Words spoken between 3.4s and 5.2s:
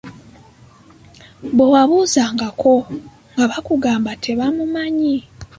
bakugamba tebamumanyi.